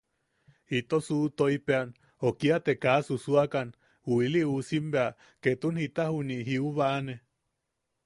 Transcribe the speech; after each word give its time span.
Ito 0.77 0.97
suʼutoipean, 1.07 1.87
o 2.27 2.27
kia 2.39 2.57
te 2.65 2.73
kaa 2.83 2.99
susuakan, 3.07 3.69
u 4.11 4.13
iliusim 4.25 4.85
bea 4.93 5.07
ketun 5.43 5.75
jita 5.81 6.03
juniʼi 6.13 6.43
jiubane. 6.49 7.15